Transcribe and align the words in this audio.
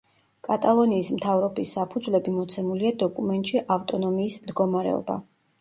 კატალონიის 0.45 1.09
მთავრობის 1.17 1.73
საფუძვლები 1.77 2.35
მოცემულია 2.37 2.93
დოკუმენტში 3.05 3.63
„ავტონომიის 3.77 4.43
მდგომარეობა“. 4.47 5.21